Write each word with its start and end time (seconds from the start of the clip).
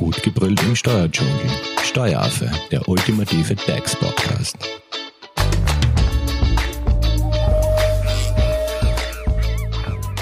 Gut 0.00 0.22
gebrüllt 0.22 0.62
im 0.62 0.74
Steuerdschungel. 0.74 1.34
Steueraffe, 1.82 2.50
der 2.70 2.88
ultimative 2.88 3.54
DAX-Podcast. 3.54 4.56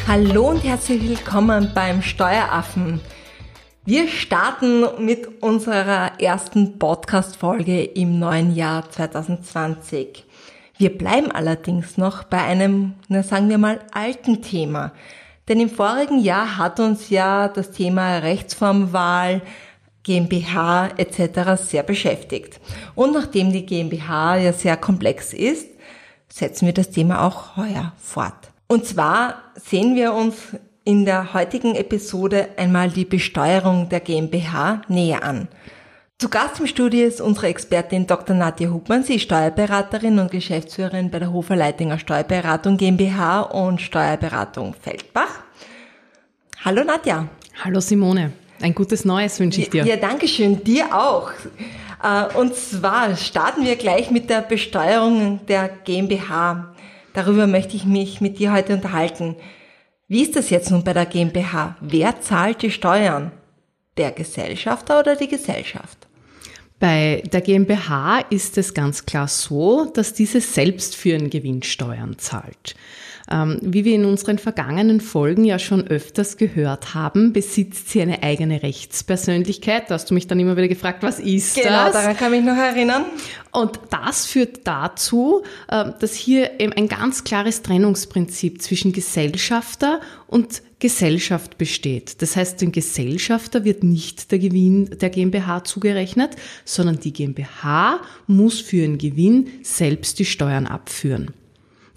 Hallo 0.09 0.49
und 0.49 0.65
herzlich 0.65 1.09
willkommen 1.09 1.71
beim 1.77 2.03
Steueraffen. 2.03 3.01
Wir 3.85 4.09
starten 4.09 4.85
mit 4.99 5.41
unserer 5.45 6.21
ersten 6.21 6.81
Podcast-Folge 6.81 7.85
im 7.85 8.19
neuen 8.19 8.57
Jahr 8.57 8.91
2020. 8.91 10.25
Wir 10.77 10.99
bleiben 10.99 11.31
allerdings 11.31 11.97
noch 11.97 12.25
bei 12.25 12.43
einem, 12.43 12.95
na 13.07 13.23
sagen 13.23 13.49
wir 13.49 13.59
mal, 13.59 13.79
alten 13.93 14.43
Thema. 14.43 14.91
Denn 15.49 15.61
im 15.61 15.71
vorigen 15.71 16.19
Jahr 16.19 16.59
hat 16.59 16.79
uns 16.79 17.09
ja 17.09 17.49
das 17.49 17.71
Thema 17.71 18.19
Rechtsformwahl, 18.19 19.41
GmbH 20.09 20.89
etc. 20.97 21.63
sehr 21.63 21.83
beschäftigt. 21.83 22.61
Und 22.95 23.13
nachdem 23.13 23.53
die 23.53 23.67
GmbH 23.67 24.39
ja 24.39 24.55
sehr 24.55 24.79
komplex 24.79 25.35
ist, 25.35 25.69
setzen 26.29 26.65
wir 26.65 26.73
das 26.73 26.91
Thema 26.91 27.27
auch 27.27 27.57
heuer 27.59 27.93
fort. 27.99 28.51
Und 28.69 28.87
zwar 28.87 29.43
sehen 29.55 29.97
wir 29.97 30.15
uns 30.15 30.37
in 30.85 31.05
der 31.05 31.35
heutigen 31.35 31.75
Episode 31.75 32.49
einmal 32.57 32.89
die 32.91 33.05
Besteuerung 33.05 33.91
der 33.91 34.01
GmbH 34.01 34.81
näher 34.89 35.23
an. 35.25 35.49
Zu 36.19 36.31
Gast 36.31 36.59
im 36.59 36.67
Studio 36.67 37.07
ist 37.07 37.21
unsere 37.21 37.49
Expertin 37.49 38.07
Dr. 38.07 38.35
Nadja 38.35 38.71
Hubmann. 38.71 39.05
Sie 39.05 39.17
ist 39.17 39.23
Steuerberaterin 39.23 40.19
und 40.19 40.31
Geschäftsführerin 40.31 41.11
bei 41.11 41.19
der 41.19 41.33
Hofer 41.33 41.55
Leitinger 41.55 41.99
Steuerberatung 41.99 42.79
GmbH 42.79 43.43
und 43.43 43.83
Steuerberatung 43.83 44.75
Feldbach. 44.81 45.45
Hallo 46.65 46.83
Nadja. 46.83 47.29
Hallo 47.63 47.81
Simone. 47.81 48.33
Ein 48.61 48.75
gutes 48.75 49.05
Neues 49.05 49.39
wünsche 49.41 49.61
ich 49.61 49.71
dir. 49.71 49.85
Ja, 49.85 49.97
danke 49.97 50.29
schön. 50.29 50.65
Dir 50.65 50.95
auch. 50.95 51.31
Äh, 52.03 52.37
und 52.37 52.55
zwar 52.55 53.17
starten 53.17 53.65
wir 53.65 53.77
gleich 53.77 54.11
mit 54.11 54.31
der 54.31 54.43
Besteuerung 54.43 55.41
der 55.47 55.69
GmbH. 55.69 56.75
Darüber 57.15 57.47
möchte 57.47 57.77
ich 57.77 57.85
mich 57.85 58.21
mit 58.21 58.39
dir 58.39 58.53
heute 58.53 58.75
unterhalten. 58.75 59.37
Wie 60.07 60.23
ist 60.23 60.37
das 60.37 60.51
jetzt 60.51 60.71
nun 60.71 60.85
bei 60.85 60.93
der 60.93 61.07
GmbH? 61.07 61.77
Wer 61.81 62.21
zahlt 62.21 62.63
die 62.63 62.71
Steuern? 62.71 63.33
Der 63.97 64.13
Gesellschafter 64.13 65.01
oder 65.01 65.17
die 65.17 65.29
Gesellschaft? 65.29 66.09
Bei 66.79 67.23
der 67.33 67.41
GmbH 67.41 68.21
ist 68.31 68.57
es 68.57 68.73
ganz 68.73 69.05
klar 69.05 69.27
so, 69.27 69.87
dass 69.87 70.15
diese 70.15 70.41
selbst 70.41 70.95
für 70.95 71.11
ihren 71.11 71.29
Gewinn 71.29 71.63
Steuern 71.65 72.19
zahlt. 72.19 72.77
Ähm, 73.31 73.59
wie 73.61 73.85
wir 73.85 73.95
in 73.95 74.05
unseren 74.05 74.39
vergangenen 74.39 75.01
Folgen 75.01 75.45
ja 75.45 75.59
schon 75.59 75.87
öfters 75.87 76.37
gehört 76.37 76.95
haben, 76.95 77.33
besitzt 77.33 77.91
sie 77.91 78.01
eine 78.01 78.23
eigene 78.23 78.63
Rechtspersönlichkeit. 78.63 79.91
Da 79.91 79.95
hast 79.95 80.11
du 80.11 80.15
mich 80.15 80.27
dann 80.27 80.41
immer 80.41 80.57
wieder 80.57 80.69
gefragt, 80.69 81.03
was 81.03 81.21
ist 81.21 81.55
genau, 81.55 81.69
das? 81.69 81.93
Genau, 81.93 81.93
daran 81.93 82.17
kann 82.17 82.33
ich 82.33 82.41
mich 82.41 82.49
noch 82.49 82.57
erinnern. 82.57 83.05
Und 83.53 83.81
das 83.91 84.27
führt 84.27 84.67
dazu, 84.67 85.43
äh, 85.69 85.91
dass 85.99 86.15
hier 86.15 86.59
eben 86.61 86.73
ein 86.73 86.89
ganz 86.89 87.25
klares 87.25 87.63
Trennungsprinzip 87.63 88.63
zwischen 88.63 88.93
Gesellschafter 88.93 90.01
und 90.27 90.63
Gesellschaft 90.79 91.59
besteht. 91.59 92.23
Das 92.23 92.37
heißt, 92.37 92.61
dem 92.61 92.73
Gesellschafter 92.73 93.65
wird 93.65 93.83
nicht 93.83 94.31
der 94.31 94.39
Gewinn 94.39 94.91
der 95.01 95.11
GmbH 95.11 95.65
zugerechnet, 95.65 96.37
sondern 96.65 97.01
die 97.01 97.13
GmbH 97.13 98.01
muss 98.27 98.61
für 98.61 98.77
ihren 98.77 98.99
Gewinn 98.99 99.49
selbst 99.63 100.19
die 100.19 100.25
Steuern 100.25 100.67
abführen. 100.67 101.33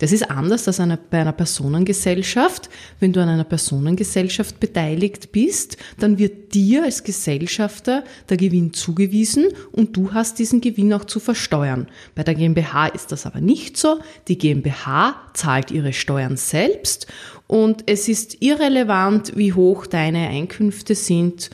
Das 0.02 0.12
ist 0.12 0.32
anders 0.32 0.68
als 0.68 0.80
eine, 0.80 0.98
bei 0.98 1.22
einer 1.22 1.32
Personengesellschaft. 1.32 2.72
Wenn 3.00 3.14
du 3.14 3.22
an 3.22 3.30
einer 3.30 3.44
Personengesellschaft 3.44 4.60
beteiligt 4.60 5.32
bist, 5.32 5.78
dann 6.00 6.18
wird 6.18 6.56
dir 6.56 6.86
als 6.86 7.04
Gesellschafter 7.04 8.04
der 8.28 8.38
Gewinn 8.38 8.74
zugewiesen 8.74 9.50
und 9.72 9.96
du 9.96 10.12
hast 10.12 10.40
diesen 10.40 10.60
Gewinn 10.60 10.92
auch 10.92 11.06
zu 11.06 11.20
versteuern. 11.20 11.88
Bei 12.16 12.24
der 12.24 12.34
GmbH 12.34 12.88
ist 12.88 13.12
das 13.12 13.28
aber 13.28 13.42
nicht 13.42 13.78
so. 13.78 14.00
Die 14.28 14.40
GmbH 14.40 15.22
zahlt 15.36 15.70
ihre 15.70 15.94
Steuern 15.94 16.36
selbst 16.36 17.06
und 17.46 17.84
es 17.86 18.08
ist 18.08 18.42
irrelevant, 18.42 19.34
wie 19.36 19.54
hoch 19.54 19.86
deine 19.86 20.30
Einkünfte 20.30 20.96
sind. 20.96 21.52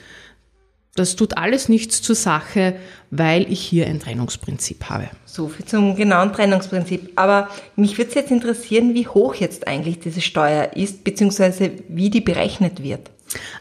Das 0.98 1.16
tut 1.16 1.38
alles 1.38 1.70
nichts 1.70 2.02
zur 2.02 2.16
Sache, 2.16 2.76
weil 3.12 3.52
ich 3.52 3.62
hier 3.62 3.86
ein 3.86 4.00
Trennungsprinzip 4.00 4.90
habe. 4.90 5.10
So 5.26 5.48
viel 5.48 5.66
zum 5.66 5.96
genauen 5.96 6.34
Trennungsprinzip. 6.34 7.12
Aber 7.16 7.50
mich 7.76 8.00
würde 8.00 8.10
es 8.10 8.16
jetzt 8.16 8.32
interessieren, 8.32 8.96
wie 8.96 9.08
hoch 9.08 9.36
jetzt 9.36 9.68
eigentlich 9.68 10.00
diese 10.00 10.22
Steuer 10.22 10.72
ist, 10.76 11.04
beziehungsweise 11.04 11.72
wie 11.88 12.10
die 12.10 12.22
berechnet 12.22 12.82
wird. 12.82 13.12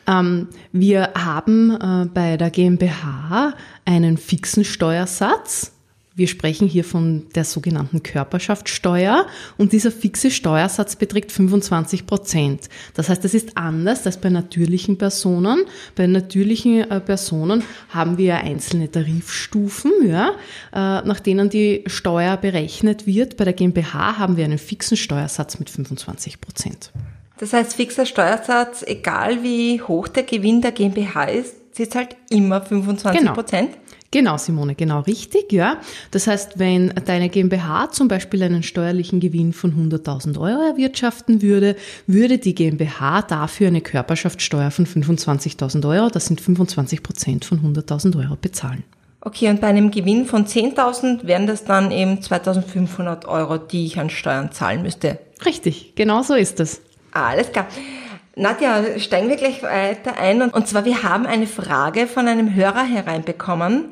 Ähm, 0.07 0.49
wir 0.73 1.11
haben 1.15 1.71
äh, 1.73 2.07
bei 2.07 2.39
der 2.39 2.51
GmbH 2.51 3.53
einen 3.85 4.17
fixen 4.17 4.65
Steuersatz 4.65 5.73
wir 6.17 6.29
sprechen 6.29 6.67
hier 6.67 6.83
von 6.83 7.27
der 7.35 7.45
sogenannten 7.45 8.03
Körperschaftssteuer 8.03 9.27
und 9.59 9.73
dieser 9.73 9.91
fixe 9.91 10.31
Steuersatz 10.31 10.97
beträgt 10.97 11.31
25 11.31 12.07
Prozent. 12.07 12.71
Das 12.95 13.11
heißt, 13.11 13.23
das 13.23 13.35
ist 13.35 13.59
anders 13.59 14.07
als 14.07 14.17
bei 14.19 14.31
natürlichen 14.31 14.97
Personen. 14.97 15.65
Bei 15.95 16.07
natürlichen 16.07 16.91
äh, 16.91 17.01
Personen 17.01 17.63
haben 17.91 18.17
wir 18.17 18.39
einzelne 18.39 18.91
Tarifstufen, 18.91 19.93
ja, 20.07 20.31
äh, 20.73 21.07
nach 21.07 21.21
denen 21.21 21.51
die 21.51 21.85
Steuer 21.87 22.39
berechnet 22.39 23.07
wird. 23.07 23.37
Bei 23.37 23.45
der 23.45 23.53
GmbH 23.53 24.19
haben 24.19 24.39
wir 24.39 24.47
einen 24.47 24.59
fixen 24.59 24.97
Steuersatz 24.97 25.59
mit 25.59 25.69
25 25.69 26.41
Prozent. 26.41 26.93
Das 27.39 27.53
heißt, 27.53 27.75
fixer 27.75 28.07
Steuersatz, 28.07 28.83
egal 28.87 29.43
wie 29.43 29.83
hoch 29.83 30.09
der 30.09 30.23
Gewinn 30.23 30.63
der 30.63 30.73
GmbH 30.73 31.25
ist, 31.25 31.55
sie 31.73 31.87
zahlt 31.87 32.17
immer 32.31 32.63
25 32.63 33.35
Prozent? 33.35 33.73
Genau. 33.73 33.86
Genau, 34.17 34.39
Simone, 34.39 34.75
genau 34.75 35.01
richtig, 35.01 35.53
ja. 35.53 35.77
Das 36.11 36.27
heißt, 36.27 36.59
wenn 36.59 36.91
deine 37.05 37.29
GmbH 37.29 37.91
zum 37.91 38.09
Beispiel 38.09 38.43
einen 38.43 38.63
steuerlichen 38.63 39.21
Gewinn 39.21 39.53
von 39.53 39.73
100.000 39.73 40.41
Euro 40.41 40.63
erwirtschaften 40.63 41.43
würde, 41.43 41.77
würde 42.07 42.39
die 42.39 42.55
GmbH 42.55 43.21
dafür 43.21 43.67
eine 43.67 43.83
Körperschaftssteuer 43.83 44.71
von 44.71 44.87
25.000 44.87 45.87
Euro, 45.87 46.09
das 46.09 46.25
sind 46.25 46.41
25 46.41 47.03
Prozent 47.03 47.45
von 47.45 47.61
100.000 47.61 48.19
Euro 48.19 48.39
bezahlen. 48.41 48.85
Okay, 49.21 49.51
und 49.51 49.61
bei 49.61 49.67
einem 49.67 49.91
Gewinn 49.91 50.25
von 50.25 50.47
10.000 50.47 51.27
wären 51.27 51.47
das 51.47 51.65
dann 51.65 51.91
eben 51.91 52.21
2.500 52.21 53.27
Euro, 53.27 53.59
die 53.59 53.85
ich 53.85 53.99
an 53.99 54.09
Steuern 54.09 54.51
zahlen 54.51 54.81
müsste. 54.81 55.19
Richtig, 55.45 55.93
genau 55.95 56.23
so 56.23 56.33
ist 56.33 56.59
es. 56.59 56.81
Alles 57.13 57.53
klar. 57.53 57.67
Nadja, 58.39 58.99
steigen 58.99 59.31
wir 59.31 59.37
gleich 59.37 59.63
weiter 59.63 60.19
ein. 60.19 60.43
Und 60.43 60.69
zwar, 60.69 60.85
wir 60.85 61.03
haben 61.03 61.25
eine 61.25 61.47
Frage 61.47 62.07
von 62.07 62.29
einem 62.29 62.55
Hörer 62.55 62.83
hereinbekommen, 62.83 63.87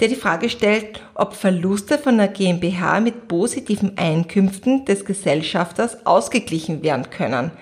der 0.00 0.08
die 0.08 0.16
Frage 0.16 0.50
stellt, 0.50 1.00
ob 1.14 1.32
Verluste 1.32 1.96
von 1.96 2.18
der 2.18 2.28
GmbH 2.28 3.00
mit 3.00 3.26
positiven 3.26 3.96
Einkünften 3.96 4.84
des 4.84 5.06
Gesellschafters 5.06 6.04
ausgeglichen 6.04 6.82
werden 6.82 7.08
können. 7.08 7.52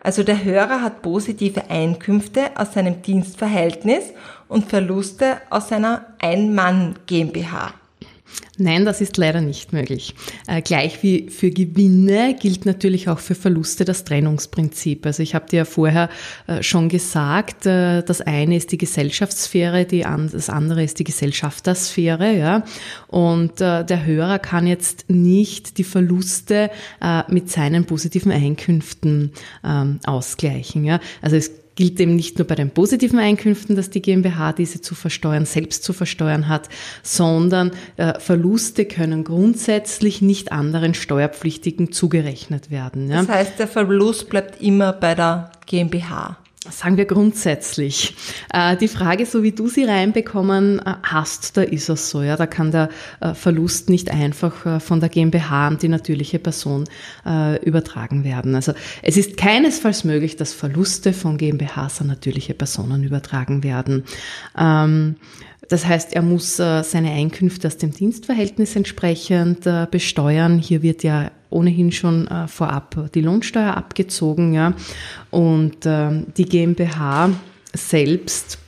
Also 0.00 0.24
der 0.24 0.42
Hörer 0.42 0.82
hat 0.82 1.00
positive 1.00 1.70
Einkünfte 1.70 2.50
aus 2.56 2.72
seinem 2.72 3.00
Dienstverhältnis 3.02 4.02
und 4.48 4.68
Verluste 4.68 5.36
aus 5.48 5.68
seiner 5.68 6.06
Ein-Mann 6.18 6.96
GmbH. 7.06 7.72
Nein, 8.60 8.84
das 8.84 9.00
ist 9.00 9.16
leider 9.16 9.40
nicht 9.40 9.72
möglich. 9.72 10.14
Äh, 10.48 10.62
gleich 10.62 11.02
wie 11.02 11.30
für 11.30 11.50
Gewinne 11.50 12.36
gilt 12.38 12.66
natürlich 12.66 13.08
auch 13.08 13.20
für 13.20 13.36
Verluste 13.36 13.84
das 13.84 14.04
Trennungsprinzip. 14.04 15.06
Also 15.06 15.22
ich 15.22 15.34
habe 15.34 15.46
dir 15.46 15.58
ja 15.58 15.64
vorher 15.64 16.08
äh, 16.48 16.62
schon 16.62 16.88
gesagt, 16.88 17.66
äh, 17.66 18.02
das 18.02 18.20
eine 18.20 18.56
ist 18.56 18.72
die 18.72 18.78
Gesellschaftssphäre, 18.78 19.84
die 19.84 20.04
an, 20.04 20.28
das 20.32 20.50
andere 20.50 20.82
ist 20.82 20.98
die 20.98 21.04
Gesellschaftersphäre. 21.04 22.36
Ja? 22.36 22.64
Und 23.06 23.60
äh, 23.60 23.84
der 23.84 24.04
Hörer 24.04 24.40
kann 24.40 24.66
jetzt 24.66 25.08
nicht 25.08 25.78
die 25.78 25.84
Verluste 25.84 26.70
äh, 27.00 27.22
mit 27.28 27.50
seinen 27.50 27.84
positiven 27.84 28.32
Einkünften 28.32 29.32
ähm, 29.64 30.00
ausgleichen. 30.04 30.84
Ja? 30.84 30.98
Also 31.22 31.36
es 31.36 31.52
gilt 31.78 32.00
eben 32.00 32.16
nicht 32.16 32.38
nur 32.38 32.46
bei 32.48 32.56
den 32.56 32.70
positiven 32.70 33.20
Einkünften, 33.20 33.76
dass 33.76 33.88
die 33.88 34.02
GmbH 34.02 34.52
diese 34.52 34.80
zu 34.80 34.96
versteuern, 34.96 35.44
selbst 35.44 35.84
zu 35.84 35.92
versteuern 35.92 36.48
hat, 36.48 36.68
sondern 37.04 37.70
äh, 37.96 38.18
Verluste 38.18 38.84
können 38.84 39.22
grundsätzlich 39.22 40.20
nicht 40.20 40.50
anderen 40.50 40.94
Steuerpflichtigen 40.94 41.92
zugerechnet 41.92 42.72
werden. 42.72 43.08
Ja. 43.08 43.18
Das 43.20 43.28
heißt, 43.28 43.60
der 43.60 43.68
Verlust 43.68 44.28
bleibt 44.28 44.60
immer 44.60 44.92
bei 44.92 45.14
der 45.14 45.52
GmbH. 45.66 46.38
Sagen 46.64 46.96
wir 46.96 47.04
grundsätzlich. 47.04 48.16
Äh, 48.52 48.76
die 48.76 48.88
Frage, 48.88 49.26
so 49.26 49.44
wie 49.44 49.52
du 49.52 49.68
sie 49.68 49.84
reinbekommen 49.84 50.80
äh, 50.80 50.94
hast, 51.04 51.56
da 51.56 51.62
ist 51.62 51.88
es 51.88 52.10
so. 52.10 52.22
Ja, 52.22 52.36
da 52.36 52.46
kann 52.46 52.72
der 52.72 52.88
äh, 53.20 53.32
Verlust 53.34 53.88
nicht 53.88 54.10
einfach 54.10 54.80
von 54.80 54.98
der 54.98 55.08
GmbH 55.08 55.68
an 55.68 55.78
die 55.78 55.88
natürliche 55.88 56.38
Person 56.38 56.84
übertragen 57.62 58.24
werden. 58.24 58.54
Also 58.54 58.72
es 59.02 59.16
ist 59.16 59.36
keinesfalls 59.36 60.04
möglich, 60.04 60.36
dass 60.36 60.52
Verluste 60.52 61.12
von 61.12 61.36
GmbHs 61.36 62.00
an 62.00 62.06
natürliche 62.06 62.54
Personen 62.54 63.02
übertragen 63.04 63.62
werden. 63.62 64.04
Ähm, 64.56 65.16
das 65.68 65.86
heißt, 65.86 66.14
er 66.14 66.22
muss 66.22 66.56
seine 66.56 67.12
Einkünfte 67.12 67.68
aus 67.68 67.76
dem 67.76 67.92
Dienstverhältnis 67.92 68.74
entsprechend 68.74 69.68
besteuern. 69.90 70.58
Hier 70.58 70.82
wird 70.82 71.02
ja 71.02 71.30
ohnehin 71.50 71.92
schon 71.92 72.26
äh, 72.28 72.48
vorab 72.48 73.10
die 73.14 73.20
Lohnsteuer 73.20 73.76
abgezogen, 73.76 74.52
ja. 74.52 74.74
Und 75.30 75.78
ähm, 75.84 76.26
die 76.36 76.44
GmbH 76.44 77.30
selbst 77.72 78.58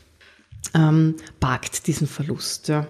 ähm, 0.75 1.17
parkt 1.41 1.87
diesen 1.87 2.07
Verlust. 2.07 2.69
Ja. 2.69 2.87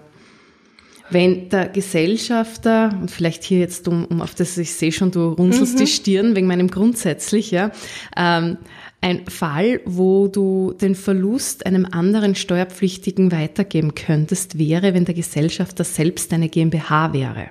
Wenn 1.09 1.49
der 1.49 1.67
Gesellschafter, 1.67 2.97
und 3.01 3.11
vielleicht 3.11 3.43
hier 3.43 3.59
jetzt 3.59 3.87
um, 3.87 4.05
um 4.05 4.21
auf 4.21 4.33
das, 4.33 4.57
ich 4.57 4.73
sehe 4.73 4.93
schon, 4.93 5.11
du 5.11 5.29
runzelst 5.29 5.75
mhm. 5.75 5.79
die 5.79 5.87
Stirn 5.87 6.35
wegen 6.35 6.47
meinem 6.47 6.69
grundsätzlich, 6.69 7.51
ja, 7.51 7.71
ähm, 8.15 8.57
ein 9.03 9.27
Fall, 9.27 9.81
wo 9.85 10.27
du 10.27 10.73
den 10.79 10.93
Verlust 10.93 11.65
einem 11.65 11.87
anderen 11.89 12.35
Steuerpflichtigen 12.35 13.31
weitergeben 13.31 13.95
könntest, 13.95 14.59
wäre, 14.59 14.93
wenn 14.93 15.05
der 15.05 15.15
Gesellschafter 15.15 15.83
selbst 15.83 16.31
eine 16.33 16.49
GmbH 16.49 17.11
wäre. 17.11 17.49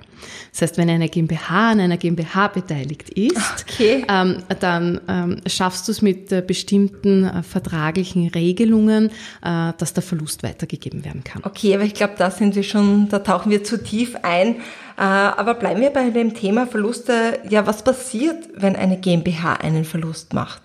Das 0.51 0.61
heißt, 0.61 0.77
wenn 0.77 0.89
eine 0.89 1.09
GmbH 1.09 1.71
an 1.71 1.81
einer 1.81 1.97
GmbH 1.97 2.47
beteiligt 2.47 3.09
ist, 3.09 3.65
okay. 3.69 4.05
ähm, 4.07 4.37
dann 4.59 5.01
ähm, 5.09 5.41
schaffst 5.45 5.87
du 5.87 5.91
es 5.91 6.01
mit 6.01 6.31
äh, 6.31 6.41
bestimmten 6.45 7.25
äh, 7.25 7.43
vertraglichen 7.43 8.29
Regelungen, 8.29 9.09
äh, 9.43 9.73
dass 9.77 9.93
der 9.93 10.03
Verlust 10.03 10.43
weitergegeben 10.43 11.03
werden 11.03 11.23
kann. 11.25 11.43
Okay, 11.43 11.75
aber 11.75 11.83
ich 11.83 11.93
glaube, 11.93 12.13
da 12.17 12.31
sind 12.31 12.55
wir 12.55 12.63
schon, 12.63 13.09
da 13.09 13.19
tauchen 13.19 13.51
wir 13.51 13.63
zu 13.63 13.81
tief 13.81 14.15
ein. 14.21 14.55
Äh, 14.97 15.01
aber 15.01 15.55
bleiben 15.55 15.81
wir 15.81 15.89
bei 15.89 16.09
dem 16.11 16.33
Thema 16.33 16.65
Verluste. 16.65 17.39
Ja, 17.49 17.67
was 17.67 17.83
passiert, 17.83 18.37
wenn 18.55 18.75
eine 18.77 18.97
GmbH 18.97 19.55
einen 19.55 19.83
Verlust 19.83 20.33
macht? 20.33 20.61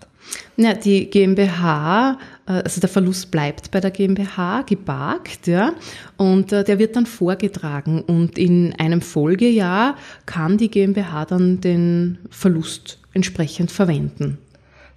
Ja, 0.56 0.74
die 0.74 1.10
GmbH, 1.10 2.18
äh, 2.46 2.52
also 2.52 2.80
der 2.80 2.88
Verlust 2.88 3.30
bleibt 3.30 3.70
bei 3.70 3.80
der 3.80 3.90
GmbH 3.90 4.62
geparkt, 4.62 5.46
ja, 5.46 5.72
und 6.16 6.52
äh, 6.52 6.64
der 6.64 6.78
wird 6.78 6.96
dann 6.96 7.06
vorgetragen 7.06 8.02
und 8.02 8.38
in 8.38 8.74
einem 8.78 9.02
Folgejahr 9.02 9.96
kann 10.24 10.58
die 10.58 10.70
GmbH 10.70 11.26
dann 11.26 11.60
den 11.60 12.18
Verlust 12.30 12.98
entsprechend 13.12 13.70
verwenden. 13.70 14.38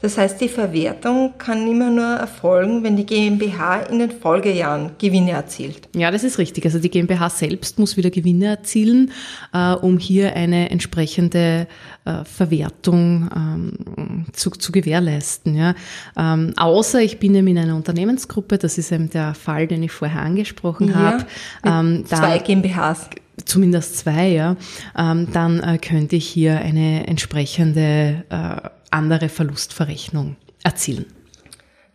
Das 0.01 0.17
heißt, 0.17 0.39
die 0.39 0.47
Verwertung 0.47 1.33
kann 1.37 1.67
immer 1.67 1.89
nur 1.89 2.05
erfolgen, 2.05 2.83
wenn 2.83 2.95
die 2.95 3.05
GmbH 3.05 3.81
in 3.81 3.99
den 3.99 4.11
Folgejahren 4.11 4.91
Gewinne 4.97 5.31
erzielt. 5.31 5.89
Ja, 5.93 6.09
das 6.09 6.23
ist 6.23 6.37
richtig. 6.37 6.63
Also 6.65 6.79
die 6.79 6.89
GmbH 6.89 7.29
selbst 7.29 7.79
muss 7.79 7.97
wieder 7.97 8.09
Gewinne 8.09 8.45
erzielen, 8.45 9.11
äh, 9.53 9.73
um 9.73 9.97
hier 9.97 10.35
eine 10.35 10.69
entsprechende 10.69 11.67
äh, 12.05 12.23
Verwertung 12.23 13.29
ähm, 13.35 14.25
zu, 14.31 14.51
zu 14.51 14.71
gewährleisten. 14.71 15.55
Ja. 15.57 15.75
Ähm, 16.17 16.53
außer 16.55 17.01
ich 17.01 17.19
bin 17.19 17.35
eben 17.35 17.47
in 17.47 17.57
einer 17.57 17.75
Unternehmensgruppe, 17.75 18.57
das 18.57 18.77
ist 18.77 18.93
eben 18.93 19.09
der 19.09 19.33
Fall, 19.33 19.67
den 19.67 19.83
ich 19.83 19.91
vorher 19.91 20.21
angesprochen 20.21 20.89
ja, 20.89 20.95
habe. 20.95 21.25
Ähm, 21.65 22.05
zwei 22.05 22.39
GmbHs 22.39 23.09
zumindest 23.45 23.97
zwei, 23.97 24.27
ja, 24.29 24.55
ähm, 24.97 25.27
dann 25.31 25.61
äh, 25.61 25.77
könnte 25.77 26.15
ich 26.15 26.27
hier 26.27 26.59
eine 26.59 27.07
entsprechende 27.07 28.23
äh, 28.29 28.69
andere 28.91 29.29
Verlustverrechnung 29.29 30.35
erzielen. 30.63 31.05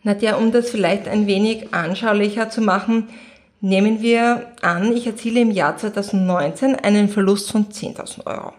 Nadja, 0.03 0.35
um 0.35 0.51
das 0.51 0.69
vielleicht 0.69 1.07
ein 1.07 1.27
wenig 1.27 1.73
anschaulicher 1.73 2.49
zu 2.49 2.61
machen, 2.61 3.09
nehmen 3.59 4.01
wir 4.01 4.47
an, 4.61 4.95
ich 4.95 5.07
erziele 5.07 5.41
im 5.41 5.51
Jahr 5.51 5.77
2019 5.77 6.75
einen 6.75 7.09
Verlust 7.09 7.51
von 7.51 7.69
10.000 7.69 8.25
Euro 8.27 8.53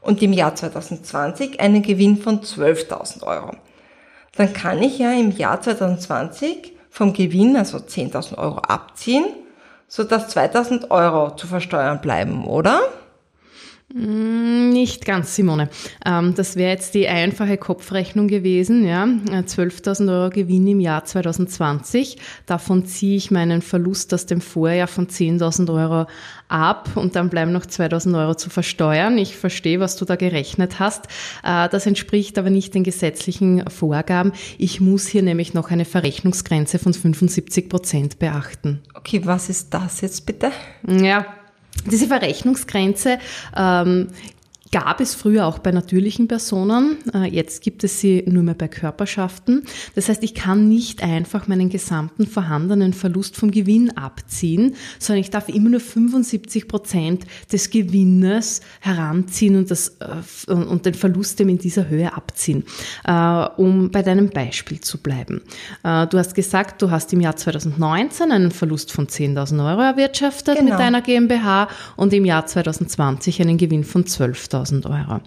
und 0.00 0.22
im 0.22 0.32
Jahr 0.32 0.54
2020 0.54 1.60
einen 1.60 1.82
Gewinn 1.82 2.16
von 2.16 2.40
12.000 2.40 3.22
Euro. 3.22 3.52
Dann 4.36 4.52
kann 4.52 4.82
ich 4.82 4.98
ja 4.98 5.12
im 5.12 5.30
Jahr 5.30 5.60
2020 5.60 6.72
vom 6.90 7.12
Gewinn, 7.12 7.56
also 7.56 7.78
10.000 7.78 8.38
Euro 8.38 8.58
abziehen, 8.58 9.24
sodass 9.86 10.34
2.000 10.36 10.90
Euro 10.90 11.36
zu 11.36 11.46
versteuern 11.46 12.00
bleiben, 12.00 12.44
oder? 12.44 12.80
Mm, 13.94 14.68
nicht 14.70 15.06
ganz, 15.06 15.34
Simone. 15.34 15.70
Ähm, 16.04 16.34
das 16.34 16.56
wäre 16.56 16.70
jetzt 16.70 16.94
die 16.94 17.08
einfache 17.08 17.56
Kopfrechnung 17.56 18.28
gewesen. 18.28 18.86
Ja? 18.86 19.04
12.000 19.04 20.12
Euro 20.12 20.30
Gewinn 20.30 20.66
im 20.66 20.80
Jahr 20.80 21.04
2020. 21.04 22.18
Davon 22.44 22.84
ziehe 22.84 23.16
ich 23.16 23.30
meinen 23.30 23.62
Verlust 23.62 24.12
aus 24.12 24.26
dem 24.26 24.42
Vorjahr 24.42 24.88
von 24.88 25.06
10.000 25.06 25.72
Euro 25.72 26.06
ab 26.48 26.90
und 26.96 27.16
dann 27.16 27.30
bleiben 27.30 27.52
noch 27.52 27.64
2.000 27.64 28.18
Euro 28.18 28.34
zu 28.34 28.50
versteuern. 28.50 29.16
Ich 29.16 29.36
verstehe, 29.36 29.80
was 29.80 29.96
du 29.96 30.04
da 30.04 30.16
gerechnet 30.16 30.80
hast. 30.80 31.06
Äh, 31.42 31.70
das 31.70 31.86
entspricht 31.86 32.36
aber 32.36 32.50
nicht 32.50 32.74
den 32.74 32.84
gesetzlichen 32.84 33.68
Vorgaben. 33.70 34.32
Ich 34.58 34.82
muss 34.82 35.06
hier 35.06 35.22
nämlich 35.22 35.54
noch 35.54 35.70
eine 35.70 35.86
Verrechnungsgrenze 35.86 36.78
von 36.78 36.92
75 36.92 37.70
Prozent 37.70 38.18
beachten. 38.18 38.82
Okay, 38.92 39.22
was 39.24 39.48
ist 39.48 39.72
das 39.72 40.02
jetzt 40.02 40.26
bitte? 40.26 40.52
Ja, 40.86 41.37
diese 41.86 42.06
Verrechnungsgrenze 42.06 43.18
ähm, 43.56 44.08
gab 44.70 45.00
es 45.00 45.14
früher 45.14 45.46
auch 45.46 45.58
bei 45.58 45.72
natürlichen 45.72 46.28
Personen. 46.28 46.98
Äh, 47.14 47.28
jetzt 47.34 47.62
gibt 47.62 47.84
es 47.84 48.00
sie 48.00 48.24
nur 48.26 48.42
mehr 48.42 48.54
bei 48.54 48.68
Körperschaften. 48.68 49.64
Das 49.94 50.08
heißt, 50.08 50.22
ich 50.22 50.34
kann 50.34 50.68
nicht 50.68 51.02
einfach 51.02 51.46
meinen 51.48 51.68
gesamten 51.68 52.26
vorhandenen 52.26 52.92
Verlust 52.92 53.36
vom 53.36 53.50
Gewinn 53.50 53.96
abziehen, 53.96 54.74
sondern 54.98 55.20
ich 55.20 55.30
darf 55.30 55.48
immer 55.48 55.70
nur 55.70 55.80
75 55.80 56.68
Prozent 56.68 57.24
des 57.52 57.70
Gewinnes 57.70 58.60
heranziehen 58.80 59.56
und, 59.56 59.70
das, 59.70 59.96
äh, 60.00 60.52
und 60.52 60.86
den 60.86 60.94
Verlust 60.94 61.40
in 61.40 61.58
dieser 61.58 61.88
Höhe 61.88 62.12
abziehen. 62.12 62.64
Äh, 63.04 63.12
um 63.56 63.90
bei 63.90 64.02
deinem 64.02 64.30
Beispiel 64.30 64.80
zu 64.80 64.98
bleiben. 64.98 65.40
Du 65.82 66.18
hast 66.18 66.34
gesagt, 66.34 66.82
du 66.82 66.90
hast 66.90 67.12
im 67.12 67.20
Jahr 67.20 67.36
2019 67.36 68.32
einen 68.32 68.50
Verlust 68.50 68.92
von 68.92 69.06
10.000 69.06 69.70
Euro 69.70 69.80
erwirtschaftet 69.82 70.58
genau. 70.58 70.70
mit 70.70 70.80
deiner 70.80 71.00
GmbH 71.00 71.68
und 71.96 72.12
im 72.12 72.24
Jahr 72.24 72.46
2020 72.46 73.40
einen 73.40 73.58
Gewinn 73.58 73.84
von 73.84 74.04
12.000 74.04 74.57
5000 74.58 74.86
Euro. 74.86 75.20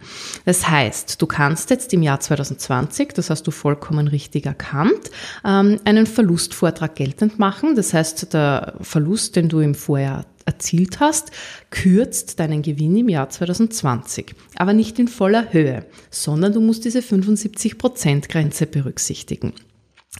Das 0.45 0.67
heißt, 0.67 1.21
du 1.21 1.25
kannst 1.25 1.69
jetzt 1.69 1.93
im 1.93 2.03
Jahr 2.03 2.19
2020, 2.19 3.13
das 3.13 3.29
hast 3.29 3.47
du 3.47 3.51
vollkommen 3.51 4.07
richtig 4.07 4.45
erkannt, 4.45 5.11
ähm, 5.45 5.79
einen 5.85 6.05
Verlustvortrag 6.05 6.95
geltend 6.95 7.39
machen. 7.39 7.75
Das 7.75 7.93
heißt, 7.93 8.33
der 8.33 8.75
Verlust, 8.81 9.35
den 9.35 9.49
du 9.49 9.59
im 9.59 9.75
Vorjahr 9.75 10.25
erzielt 10.45 10.99
hast, 10.99 11.31
kürzt 11.69 12.39
deinen 12.39 12.61
Gewinn 12.61 12.97
im 12.97 13.09
Jahr 13.09 13.29
2020. 13.29 14.35
Aber 14.55 14.73
nicht 14.73 14.97
in 14.99 15.07
voller 15.07 15.53
Höhe, 15.53 15.85
sondern 16.09 16.53
du 16.53 16.61
musst 16.61 16.83
diese 16.83 16.99
75%-Grenze 16.99 18.65
berücksichtigen. 18.65 19.53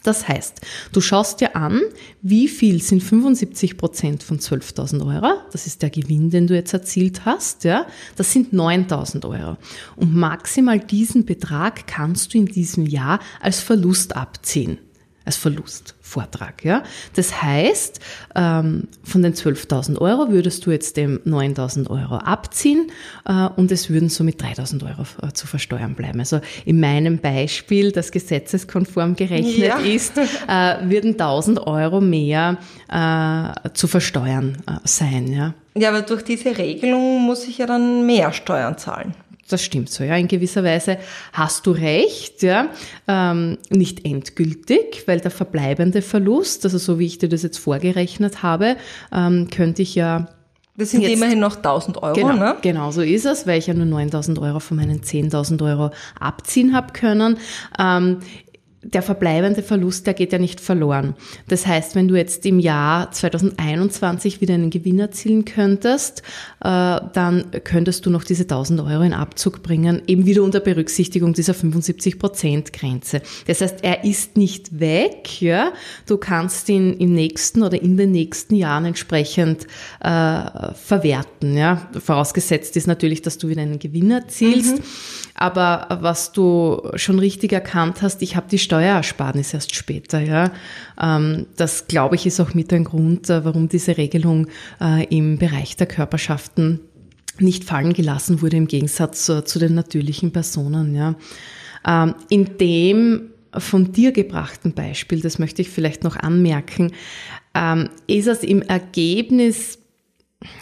Das 0.04 0.28
heißt, 0.28 0.62
du 0.94 1.02
schaust 1.02 1.42
dir 1.42 1.56
an, 1.56 1.82
wie 2.22 2.48
viel 2.48 2.82
sind 2.82 3.04
75 3.04 3.78
Prozent 3.78 4.24
von 4.24 4.40
12.000 4.40 5.06
Euro. 5.06 5.40
Das 5.52 5.68
ist 5.68 5.82
der 5.82 5.90
Gewinn, 5.90 6.30
den 6.30 6.48
du 6.48 6.56
jetzt 6.56 6.74
erzielt 6.74 7.26
hast. 7.26 7.66
Ja, 7.66 7.86
das 8.16 8.32
sind 8.32 8.54
9.000 8.54 9.28
Euro. 9.28 9.58
Und 9.98 10.16
maximal 10.16 10.80
diesen 10.80 11.26
Betrag 11.26 11.86
kannst 11.88 12.34
du 12.34 12.40
in 12.40 12.46
diesem 12.46 12.86
Jahr 12.86 13.20
als 13.42 13.60
Verlust 13.60 14.16
abziehen 14.16 14.80
als 15.32 15.38
Verlustvortrag. 15.38 16.66
Ja? 16.66 16.84
Das 17.16 17.42
heißt, 17.42 18.02
ähm, 18.36 18.90
von 19.04 19.22
den 19.22 19.34
12.000 19.34 19.98
Euro 20.00 20.30
würdest 20.30 20.66
du 20.66 20.72
jetzt 20.72 20.98
dem 20.98 21.20
9.000 21.26 21.90
Euro 21.90 22.18
abziehen 22.18 22.92
äh, 23.26 23.48
und 23.56 23.72
es 23.72 23.90
würden 23.90 24.10
somit 24.10 24.44
3.000 24.44 24.84
Euro 24.84 25.06
äh, 25.26 25.32
zu 25.32 25.48
versteuern 25.48 25.96
bleiben. 25.96 26.20
Also 26.20 26.42
in 26.66 26.82
meinem 26.82 27.20
Beispiel, 27.20 27.94
das 27.94 28.12
gesetzeskonform 28.12 29.16
gerechnet 29.16 29.58
ja. 29.58 29.78
ist, 29.78 30.18
äh, 30.18 30.90
würden 30.90 31.16
1.000 31.16 31.66
Euro 31.66 32.02
mehr 32.02 32.58
äh, 32.90 33.70
zu 33.74 33.88
versteuern 33.88 34.58
äh, 34.68 34.74
sein. 34.84 35.32
Ja? 35.32 35.54
ja, 35.76 35.90
aber 35.90 36.02
durch 36.02 36.24
diese 36.24 36.58
Regelung 36.58 37.22
muss 37.22 37.48
ich 37.48 37.58
ja 37.60 37.66
dann 37.66 38.06
mehr 38.06 38.34
Steuern 38.34 38.78
zahlen 38.78 39.16
das 39.52 39.64
stimmt 39.64 39.90
so, 39.90 40.04
ja. 40.04 40.16
In 40.16 40.28
gewisser 40.28 40.64
Weise 40.64 40.98
hast 41.34 41.66
du 41.66 41.72
recht, 41.72 42.44
ja. 42.44 42.70
Ähm, 43.08 43.58
nicht 43.70 44.06
endgültig, 44.06 45.04
weil 45.08 45.20
der 45.20 45.32
verbleibende 45.32 46.02
Verlust, 46.02 46.66
also 46.66 46.78
so 46.78 47.00
wie 47.00 47.06
ich 47.06 47.18
dir 47.18 47.30
das 47.30 47.44
jetzt 47.44 47.58
vorgerechnet 47.58 48.44
habe, 48.44 48.78
ähm, 49.12 49.50
könnte 49.50 49.82
ich 49.82 49.96
ja 49.96 50.28
das 50.78 50.92
sind 50.92 51.02
Jetzt, 51.02 51.14
immerhin 51.14 51.40
noch 51.40 51.58
1000 51.58 52.02
Euro, 52.02 52.16
genau, 52.16 52.34
ne? 52.34 52.56
Genau, 52.62 52.92
so 52.92 53.02
ist 53.02 53.26
es, 53.26 53.46
weil 53.46 53.60
ich 53.60 53.68
ja 53.68 53.74
nur 53.74 53.86
9000 53.86 54.40
Euro 54.40 54.60
von 54.60 54.78
meinen 54.78 55.02
10.000 55.02 55.64
Euro 55.64 55.92
abziehen 56.20 56.74
habe 56.74 56.94
können. 56.94 57.38
Ähm, 57.78 58.20
der 58.84 59.04
verbleibende 59.04 59.62
Verlust, 59.62 60.08
der 60.08 60.16
geht 60.16 60.34
ja 60.34 60.40
nicht 60.40 60.60
verloren. 60.60 61.16
Das 61.48 61.68
heißt, 61.68 61.96
wenn 61.96 62.08
du 62.08 62.16
jetzt 62.16 62.46
im 62.48 62.60
Jahr 62.60 63.12
2021 63.12 64.42
wieder 64.42 64.56
einen 64.56 64.72
Gewinn 64.72 64.98
erzielen 64.98 65.46
könntest, 65.46 66.24
äh, 66.62 67.00
dann 67.14 67.46
könntest 67.64 68.06
du 68.06 68.10
noch 68.10 68.24
diese 68.24 68.44
1000 68.44 68.82
Euro 68.82 69.04
in 69.04 69.14
Abzug 69.14 69.62
bringen, 69.62 70.02
eben 70.08 70.26
wieder 70.26 70.42
unter 70.42 70.60
Berücksichtigung 70.60 71.34
dieser 71.34 71.54
75 71.54 72.18
Prozent 72.18 72.74
Grenze. 72.74 73.22
Das 73.46 73.62
heißt, 73.62 73.84
er 73.84 74.04
ist 74.04 74.36
nicht 74.36 74.80
weg, 74.80 75.42
ja. 75.42 75.74
Du 76.08 76.18
kannst 76.18 76.68
ihn 76.68 76.94
im 76.94 77.14
nächsten 77.14 77.62
oder 77.62 77.80
in 77.80 77.98
den 77.98 78.12
nächsten 78.12 78.56
Jahren 78.56 78.86
entsprechend 78.86 79.68
äh, 80.00 80.74
verwerten, 80.74 81.56
ja. 81.56 81.88
Vorausgesetzt 82.00 82.76
ist 82.78 82.88
natürlich, 82.88 83.22
dass 83.22 83.38
du 83.38 83.48
wieder 83.48 83.62
einen 83.62 83.78
Gewinn 83.78 84.10
erzielst. 84.10 84.80
Mhm. 84.80 84.84
Aber 85.36 85.88
was 86.02 86.32
du 86.34 86.92
schon 86.96 87.18
richtig 87.18 87.52
erkannt 87.52 88.04
hast, 88.04 88.22
ich 88.22 88.36
habe 88.36 88.48
die 88.50 88.60
Steuerersparnis 88.72 89.54
erst 89.54 89.76
später. 89.76 90.22
Ja. 90.22 90.52
Ähm, 91.02 91.48
das, 91.58 91.88
glaube 91.88 92.16
ich, 92.16 92.26
ist 92.26 92.40
auch 92.40 92.54
mit 92.54 92.72
ein 92.72 92.86
Grund, 92.86 93.30
äh, 93.30 93.44
warum 93.44 93.68
diese 93.68 93.98
Regelung 93.98 94.48
äh, 94.80 95.04
im 95.14 95.38
Bereich 95.38 95.76
der 95.76 95.88
Körperschaften 95.88 96.80
nicht 97.38 97.66
fallen 97.66 97.92
gelassen 97.92 98.42
wurde 98.42 98.56
im 98.56 98.68
Gegensatz 98.68 99.26
zu, 99.26 99.44
zu 99.44 99.60
den 99.60 99.76
natürlichen 99.76 100.32
Personen. 100.32 100.96
Ja. 100.96 101.16
Ähm, 101.86 102.16
in 102.30 102.58
dem 102.60 103.32
von 103.58 103.92
dir 103.92 104.14
gebrachten 104.14 104.72
Beispiel, 104.72 105.20
das 105.20 105.38
möchte 105.38 105.62
ich 105.62 105.70
vielleicht 105.70 106.06
noch 106.06 106.16
anmerken, 106.16 106.94
ähm, 107.54 107.90
ist 108.08 108.28
es 108.28 108.42
im 108.44 108.62
Ergebnis 108.62 109.80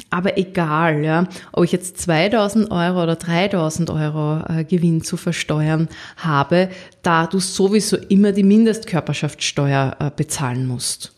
aber 0.09 0.37
egal, 0.37 1.03
ja, 1.03 1.27
ob 1.51 1.63
ich 1.63 1.71
jetzt 1.71 1.97
2000 2.01 2.71
Euro 2.71 3.03
oder 3.03 3.15
3000 3.15 3.89
Euro 3.89 4.43
äh, 4.47 4.63
Gewinn 4.63 5.01
zu 5.01 5.17
versteuern 5.17 5.87
habe, 6.17 6.69
da 7.01 7.27
du 7.27 7.39
sowieso 7.39 7.97
immer 7.97 8.31
die 8.31 8.43
Mindestkörperschaftssteuer 8.43 9.95
äh, 9.99 10.11
bezahlen 10.15 10.67
musst. 10.67 11.13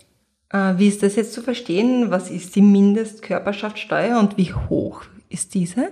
Äh, 0.51 0.73
wie 0.77 0.87
ist 0.87 1.03
das 1.03 1.15
jetzt 1.15 1.33
zu 1.33 1.41
verstehen? 1.41 2.11
Was 2.11 2.29
ist 2.29 2.55
die 2.55 2.61
Mindestkörperschaftssteuer 2.61 4.19
und 4.19 4.37
wie 4.37 4.53
hoch 4.53 5.03
ist 5.29 5.53
diese? 5.53 5.89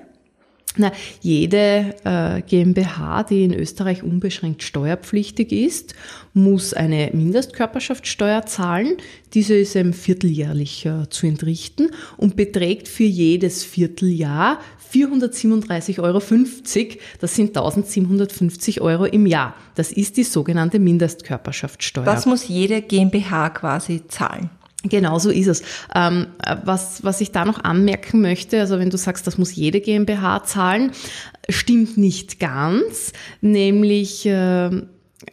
Na, 0.78 0.92
jede 1.22 1.96
äh, 2.04 2.42
GmbH, 2.44 3.24
die 3.24 3.44
in 3.44 3.54
Österreich 3.54 4.04
unbeschränkt 4.04 4.62
steuerpflichtig 4.62 5.52
ist, 5.52 5.96
muss 6.34 6.74
eine 6.74 7.10
Mindestkörperschaftssteuer 7.12 8.46
zahlen. 8.46 8.98
Diese 9.34 9.56
ist 9.56 9.76
eben 9.76 9.94
vierteljährlich 9.94 10.86
äh, 10.86 11.10
zu 11.10 11.26
entrichten 11.26 11.90
und 12.18 12.36
beträgt 12.36 12.88
für 12.88 13.04
jedes 13.04 13.64
Vierteljahr 13.64 14.60
437,50 14.94 16.00
Euro. 16.00 16.20
Das 17.20 17.36
sind 17.36 17.50
1750 17.50 18.82
Euro 18.82 19.06
im 19.06 19.26
Jahr. 19.26 19.56
Das 19.76 19.92
ist 19.92 20.18
die 20.18 20.24
sogenannte 20.24 20.80
Mindestkörperschaftssteuer. 20.80 22.06
Das 22.06 22.26
muss 22.26 22.48
jede 22.48 22.82
GmbH 22.82 23.50
quasi 23.50 24.04
zahlen. 24.08 24.50
Genau 24.84 25.20
so 25.20 25.30
ist 25.30 25.48
es. 25.48 25.62
Ähm, 25.94 26.28
was, 26.64 27.04
was 27.04 27.20
ich 27.20 27.32
da 27.32 27.44
noch 27.44 27.64
anmerken 27.64 28.22
möchte, 28.22 28.62
also 28.62 28.80
wenn 28.80 28.90
du 28.90 28.98
sagst, 28.98 29.28
das 29.28 29.38
muss 29.38 29.54
jede 29.54 29.82
GmbH 29.82 30.44
zahlen, 30.46 30.92
stimmt 31.50 31.98
nicht 31.98 32.40
ganz, 32.40 33.12
nämlich 33.42 34.26
äh, 34.26 34.70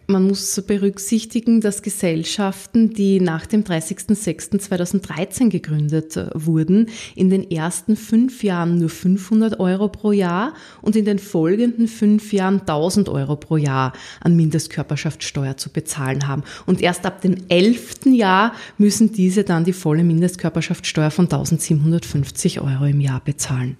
man 0.08 0.24
muss 0.24 0.60
berücksichtigen, 0.66 1.60
dass 1.60 1.82
Gesellschaften, 1.82 2.90
die 2.92 3.20
nach 3.20 3.46
dem 3.46 3.62
30.06.2013 3.62 5.48
gegründet 5.48 6.16
äh, 6.16 6.28
wurden, 6.34 6.88
in 7.14 7.30
den 7.30 7.48
ersten 7.50 7.96
fünf 7.96 8.42
Jahren 8.42 8.78
nur 8.78 8.88
500 8.88 9.60
Euro 9.60 9.88
pro 9.88 10.10
Jahr 10.10 10.54
und 10.82 10.96
in 10.96 11.04
den 11.04 11.20
folgenden 11.20 11.86
fünf 11.86 12.32
Jahren 12.32 12.60
1000 12.60 13.08
Euro 13.08 13.36
pro 13.36 13.56
Jahr 13.56 13.92
an 14.20 14.34
Mindestkörperschaftssteuer 14.34 15.56
zu 15.56 15.70
bezahlen 15.70 16.26
haben. 16.26 16.42
Und 16.66 16.80
erst 16.80 17.06
ab 17.06 17.20
dem 17.20 17.36
elften 17.48 18.12
Jahr 18.12 18.54
müssen 18.78 19.12
diese 19.12 19.44
dann 19.44 19.64
die 19.64 19.72
volle 19.72 20.02
Mindestkörperschaftssteuer 20.02 21.10
von 21.10 21.26
1750 21.26 22.60
Euro 22.60 22.86
im 22.86 23.00
Jahr 23.00 23.20
bezahlen. 23.24 23.76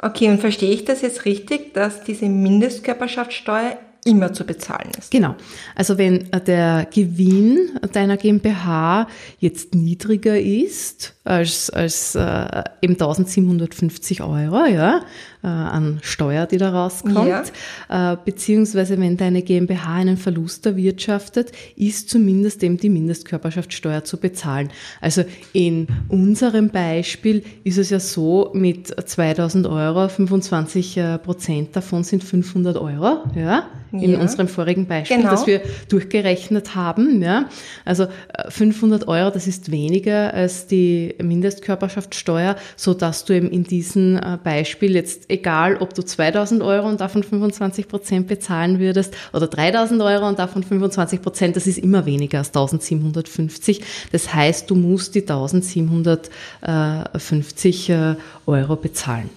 Okay, 0.00 0.28
und 0.28 0.40
verstehe 0.40 0.72
ich 0.72 0.84
das 0.84 1.02
jetzt 1.02 1.24
richtig, 1.24 1.74
dass 1.74 2.02
diese 2.04 2.26
Mindestkörperschaftssteuer 2.26 3.78
immer 4.04 4.32
zu 4.32 4.44
bezahlen 4.44 4.90
ist. 4.98 5.10
Genau. 5.10 5.34
Also 5.74 5.98
wenn 5.98 6.32
äh, 6.32 6.40
der 6.40 6.86
Gewinn 6.92 7.78
deiner 7.92 8.16
GmbH 8.16 9.06
jetzt 9.38 9.74
niedriger 9.74 10.38
ist 10.38 11.14
als, 11.24 11.70
als 11.70 12.14
äh, 12.14 12.64
eben 12.82 12.94
1750 12.94 14.22
Euro 14.22 14.64
ja, 14.66 15.02
äh, 15.42 15.46
an 15.46 15.98
Steuer, 16.02 16.46
die 16.46 16.58
da 16.58 16.70
rauskommt, 16.70 17.52
ja. 17.88 18.12
äh, 18.12 18.16
beziehungsweise 18.24 18.98
wenn 18.98 19.16
deine 19.16 19.42
GmbH 19.42 19.94
einen 19.94 20.16
Verlust 20.16 20.66
erwirtschaftet, 20.66 21.52
ist 21.76 22.10
zumindest 22.10 22.62
eben 22.62 22.76
die 22.76 22.90
Mindestkörperschaftssteuer 22.90 24.04
zu 24.04 24.18
bezahlen. 24.18 24.70
Also 25.00 25.24
in 25.52 25.86
unserem 26.08 26.68
Beispiel 26.68 27.42
ist 27.64 27.78
es 27.78 27.90
ja 27.90 28.00
so, 28.00 28.50
mit 28.52 28.88
2000 28.88 29.66
Euro, 29.66 30.08
25 30.08 30.96
äh, 30.96 31.18
Prozent 31.18 31.74
davon 31.76 32.04
sind 32.04 32.22
500 32.22 32.76
Euro, 32.76 33.24
ja, 33.34 33.68
in 33.92 34.12
ja. 34.12 34.20
unserem 34.20 34.48
vorigen 34.48 34.86
Beispiel, 34.86 35.18
genau. 35.18 35.30
das 35.30 35.46
wir 35.46 35.62
durchgerechnet 35.88 36.74
haben. 36.74 37.22
Ja. 37.22 37.48
Also 37.84 38.06
500 38.48 39.02
äh, 39.02 39.06
Euro, 39.06 39.30
das 39.30 39.46
ist 39.46 39.70
weniger 39.70 40.32
als 40.32 40.66
die 40.66 41.14
Mindestkörperschaftssteuer, 41.20 42.56
so 42.76 42.94
dass 42.94 43.24
du 43.24 43.34
eben 43.34 43.50
in 43.50 43.64
diesem 43.64 44.16
äh, 44.16 44.38
Beispiel 44.42 44.94
jetzt, 44.94 45.29
egal 45.30 45.76
ob 45.76 45.94
du 45.94 46.02
2000 46.02 46.62
Euro 46.62 46.88
und 46.88 47.00
davon 47.00 47.22
25 47.22 47.88
Prozent 47.88 48.26
bezahlen 48.26 48.78
würdest 48.78 49.14
oder 49.32 49.46
3000 49.46 50.02
Euro 50.02 50.28
und 50.28 50.38
davon 50.38 50.62
25 50.62 51.22
Prozent, 51.22 51.56
das 51.56 51.66
ist 51.66 51.78
immer 51.78 52.04
weniger 52.06 52.38
als 52.38 52.48
1750. 52.48 53.82
Das 54.12 54.34
heißt, 54.34 54.70
du 54.70 54.74
musst 54.74 55.14
die 55.14 55.20
1750 55.20 57.90
äh, 57.90 58.16
Euro 58.46 58.76
bezahlen. 58.76 59.28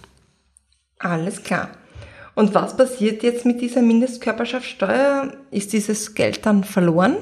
Alles 1.00 1.44
klar. 1.44 1.70
Und 2.36 2.56
was 2.56 2.76
passiert 2.76 3.24
jetzt 3.24 3.46
mit 3.46 3.62
dieser 3.62 3.82
Mindestkörperschaftssteuer? 3.82 5.34
Ist 5.52 5.74
dieses 5.74 6.16
Geld 6.16 6.46
dann 6.46 6.64
verloren? 6.64 7.18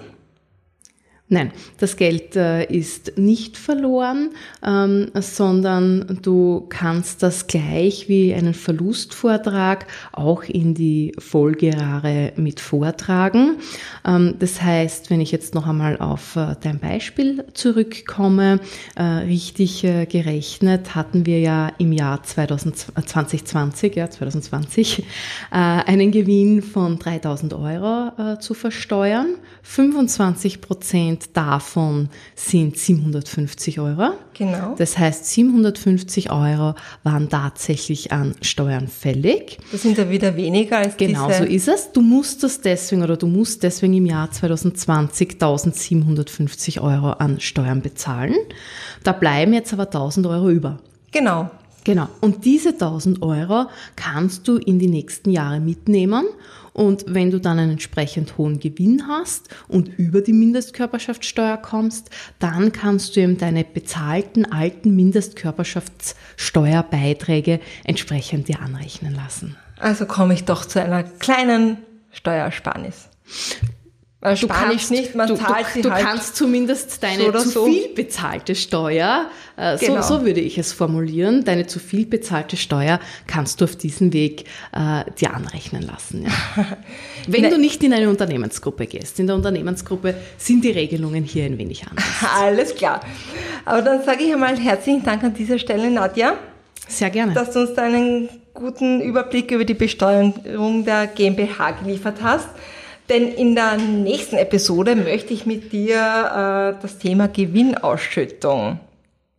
Nein, 1.33 1.53
das 1.77 1.95
Geld 1.95 2.35
äh, 2.35 2.65
ist 2.65 3.17
nicht 3.17 3.55
verloren, 3.55 4.31
ähm, 4.67 5.11
sondern 5.13 6.19
du 6.21 6.65
kannst 6.67 7.23
das 7.23 7.47
gleich 7.47 8.09
wie 8.09 8.33
einen 8.33 8.53
Verlustvortrag 8.53 9.87
auch 10.11 10.43
in 10.43 10.73
die 10.73 11.13
Folgejahre 11.17 12.33
mit 12.35 12.59
vortragen. 12.59 13.59
Ähm, 14.05 14.35
das 14.39 14.61
heißt, 14.61 15.09
wenn 15.09 15.21
ich 15.21 15.31
jetzt 15.31 15.55
noch 15.55 15.67
einmal 15.67 15.95
auf 16.01 16.35
äh, 16.35 16.55
dein 16.61 16.79
Beispiel 16.79 17.45
zurückkomme, 17.53 18.59
äh, 18.97 19.01
richtig 19.01 19.83
gerechnet 19.83 20.95
hatten 20.95 21.25
wir 21.25 21.39
ja 21.39 21.71
im 21.77 21.93
Jahr 21.93 22.23
2020, 22.23 23.95
ja 23.95 24.09
2020, 24.09 24.99
äh, 24.99 25.03
einen 25.51 26.11
Gewinn 26.11 26.61
von 26.61 26.99
3000 26.99 27.53
Euro 27.53 28.37
zu 28.41 28.53
versteuern. 28.53 29.27
25 29.63 30.59
Prozent 30.59 31.20
Prozent 31.21 31.37
davon 31.37 32.09
sind 32.35 32.77
750 32.77 33.79
Euro. 33.79 34.13
Genau. 34.33 34.75
Das 34.77 34.97
heißt, 34.97 35.25
750 35.25 36.31
Euro 36.31 36.75
waren 37.03 37.29
tatsächlich 37.29 38.11
an 38.11 38.35
Steuern 38.41 38.87
fällig. 38.87 39.57
Das 39.71 39.81
sind 39.81 39.97
ja 39.97 40.09
wieder 40.09 40.35
weniger 40.35 40.77
als 40.77 40.97
Genau 40.97 41.27
diese 41.27 41.39
so 41.39 41.43
ist 41.43 41.67
es. 41.67 41.91
Du 41.91 42.01
musst 42.01 42.43
das 42.43 42.61
deswegen 42.61 43.03
oder 43.03 43.17
du 43.17 43.27
musst 43.27 43.63
deswegen 43.63 43.93
im 43.93 44.05
Jahr 44.05 44.31
2020 44.31 45.33
1750 45.33 46.81
Euro 46.81 47.11
an 47.11 47.39
Steuern 47.39 47.81
bezahlen. 47.81 48.35
Da 49.03 49.11
bleiben 49.11 49.53
jetzt 49.53 49.73
aber 49.73 49.83
1000 49.83 50.27
Euro 50.27 50.49
über. 50.49 50.79
Genau. 51.11 51.49
Genau. 51.83 52.07
Und 52.21 52.45
diese 52.45 52.69
1000 52.69 53.23
Euro 53.23 53.65
kannst 53.95 54.47
du 54.47 54.57
in 54.57 54.77
die 54.77 54.87
nächsten 54.87 55.31
Jahre 55.31 55.59
mitnehmen 55.59 56.25
und 56.73 57.05
wenn 57.07 57.31
du 57.31 57.39
dann 57.39 57.57
einen 57.59 57.71
entsprechend 57.71 58.37
hohen 58.37 58.59
Gewinn 58.59 59.07
hast 59.07 59.47
und 59.67 59.97
über 59.97 60.21
die 60.21 60.33
Mindestkörperschaftssteuer 60.33 61.57
kommst, 61.57 62.11
dann 62.39 62.71
kannst 62.71 63.15
du 63.15 63.21
eben 63.21 63.37
deine 63.37 63.63
bezahlten 63.63 64.51
alten 64.51 64.95
Mindestkörperschaftssteuerbeiträge 64.95 67.59
entsprechend 67.83 68.47
dir 68.47 68.61
anrechnen 68.61 69.15
lassen. 69.15 69.55
Also 69.79 70.05
komme 70.05 70.33
ich 70.33 70.45
doch 70.45 70.65
zu 70.65 70.81
einer 70.81 71.03
kleinen 71.03 71.77
Steuersparnis. 72.11 73.09
Weil 74.23 74.35
du 74.35 74.47
kannst 74.47 74.91
nicht, 74.91 75.15
man 75.15 75.27
du, 75.27 75.35
zahlt 75.35 75.65
du, 75.65 75.71
sie 75.73 75.81
du 75.81 75.91
halt 75.91 76.05
kannst 76.05 76.35
zumindest 76.35 77.01
deine 77.01 77.31
so 77.31 77.39
zu 77.39 77.49
so. 77.49 77.65
viel 77.65 77.87
bezahlte 77.95 78.53
Steuer, 78.53 79.31
äh, 79.57 79.79
genau. 79.79 80.03
so, 80.03 80.19
so 80.19 80.25
würde 80.25 80.39
ich 80.39 80.59
es 80.59 80.73
formulieren, 80.73 81.43
deine 81.43 81.65
zu 81.65 81.79
viel 81.79 82.05
bezahlte 82.05 82.55
Steuer 82.55 82.99
kannst 83.25 83.61
du 83.61 83.65
auf 83.65 83.75
diesem 83.75 84.13
Weg 84.13 84.45
äh, 84.73 85.09
dir 85.19 85.33
anrechnen 85.33 85.81
lassen. 85.81 86.27
Ja. 86.27 86.77
Wenn 87.27 87.49
du 87.49 87.57
nicht 87.57 87.83
in 87.83 87.93
eine 87.93 88.09
Unternehmensgruppe 88.09 88.85
gehst. 88.85 89.19
In 89.19 89.25
der 89.25 89.35
Unternehmensgruppe 89.35 90.13
sind 90.37 90.63
die 90.63 90.71
Regelungen 90.71 91.23
hier 91.23 91.45
ein 91.45 91.57
wenig 91.57 91.87
anders. 91.87 92.05
Alles 92.39 92.75
klar. 92.75 93.01
Aber 93.65 93.81
dann 93.81 94.03
sage 94.03 94.23
ich 94.23 94.31
einmal 94.31 94.55
herzlichen 94.55 95.03
Dank 95.03 95.23
an 95.23 95.33
dieser 95.33 95.57
Stelle, 95.57 95.89
Nadja. 95.89 96.35
Sehr 96.87 97.09
gerne. 97.09 97.33
Dass 97.33 97.51
du 97.51 97.61
uns 97.61 97.73
da 97.73 97.83
einen 97.83 98.29
guten 98.53 99.01
Überblick 99.01 99.49
über 99.49 99.65
die 99.65 99.73
Besteuerung 99.73 100.85
der 100.85 101.07
GmbH 101.07 101.71
geliefert 101.71 102.17
hast. 102.21 102.49
Denn 103.11 103.27
in 103.27 103.55
der 103.55 103.75
nächsten 103.75 104.37
Episode 104.37 104.95
möchte 104.95 105.33
ich 105.33 105.45
mit 105.45 105.73
dir 105.73 105.97
äh, 105.97 106.81
das 106.81 106.97
Thema 106.97 107.27
Gewinnausschüttung 107.27 108.79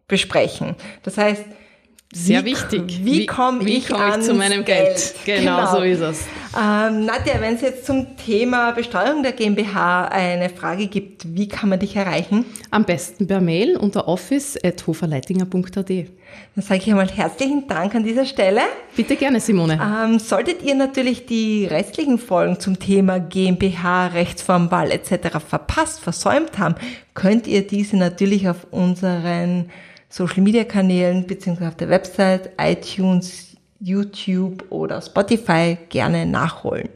besprechen. 0.07 0.76
Das 1.05 1.17
heißt, 1.17 1.43
sehr 2.12 2.45
wie, 2.45 2.50
wichtig. 2.50 3.00
Wie, 3.02 3.26
komme 3.26 3.69
ich, 3.69 3.88
komm 3.88 4.00
ich 4.09 4.21
zu 4.21 4.35
meinem 4.35 4.64
Geld? 4.64 5.14
Geld? 5.25 5.40
Genau, 5.40 5.57
genau, 5.59 5.76
so 5.76 5.83
ist 5.83 6.00
es. 6.00 6.26
Ähm, 6.54 7.07
Nadja, 7.07 7.40
wenn 7.40 7.54
es 7.54 7.62
jetzt 7.62 7.87
zum 7.87 8.19
Thema 8.19 8.73
Besteuerung 8.73 9.23
der 9.23 9.33
GmbH 9.33 10.09
eine 10.09 10.50
Frage 10.50 10.88
gibt, 10.88 11.35
wie 11.35 11.49
kann 11.49 11.71
man 11.71 11.81
dich 11.81 11.97
erreichen? 11.97 12.45
Am 12.71 12.85
besten 12.85 13.26
per 13.26 13.40
Mail 13.40 13.78
unter 13.78 14.07
office.hoferleitinger.at. 14.07 15.88
Dann 16.54 16.64
sage 16.64 16.81
ich 16.81 16.90
einmal 16.90 17.09
herzlichen 17.09 17.66
Dank 17.66 17.95
an 17.95 18.04
dieser 18.04 18.26
Stelle. 18.26 18.61
Bitte 18.95 19.16
gerne, 19.16 19.40
Simone. 19.40 19.81
Ähm, 19.83 20.19
solltet 20.19 20.62
ihr 20.62 20.75
natürlich 20.75 21.25
die 21.25 21.64
restlichen 21.64 22.19
Folgen 22.19 22.61
zum 22.61 22.78
Thema 22.78 23.21
GmbH, 23.21 24.09
Rechtsformwahl 24.09 24.90
etc. 24.90 25.38
verpasst, 25.47 26.00
versäumt 26.00 26.59
haben, 26.59 26.75
könnt 27.14 27.47
ihr 27.47 27.66
diese 27.66 27.97
natürlich 27.97 28.50
auf 28.50 28.66
unseren 28.71 29.71
Social 30.12 30.42
Media 30.42 30.64
Kanälen 30.64 31.26
beziehungsweise 31.26 31.69
auf 31.69 31.76
der 31.76 31.88
Website, 31.88 32.50
iTunes, 32.59 33.57
YouTube 33.81 34.62
oder 34.69 35.00
Spotify 35.00 35.78
gerne 35.88 36.26
nachholen. 36.26 36.90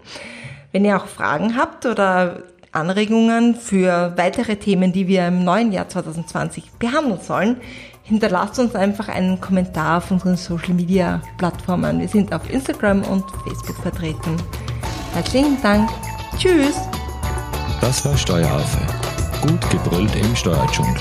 Wenn 0.71 0.85
ihr 0.85 0.99
auch 0.99 1.07
Fragen 1.07 1.57
habt 1.57 1.87
oder 1.87 2.43
Anregungen 2.73 3.55
für 3.55 4.13
weitere 4.17 4.57
Themen, 4.57 4.93
die 4.93 5.09
wir 5.09 5.29
im 5.29 5.45
neuen 5.45 5.73
Jahr 5.73 5.89
2020 5.89 6.73
behandeln 6.79 7.19
sollen, 7.23 7.57
hinterlasst 8.03 8.59
uns 8.59 8.75
einfach 8.75 9.09
einen 9.09 9.41
Kommentar 9.41 9.97
auf 9.97 10.11
unseren 10.11 10.37
Social 10.37 10.75
Media 10.75 11.23
Plattformen. 11.39 12.01
Wir 12.01 12.09
sind 12.09 12.35
auf 12.35 12.51
Instagram 12.51 13.03
und 13.05 13.25
Facebook 13.45 13.77
vertreten. 13.77 14.37
Herzlichen 15.15 15.57
Dank. 15.63 15.89
Tschüss. 16.37 16.77
Das 17.81 18.05
war 18.05 18.15
Steueraffe. 18.19 18.87
Gut 19.41 19.71
gebrüllt 19.71 20.15
im 20.17 20.37
Steuerdschungel. 20.37 21.01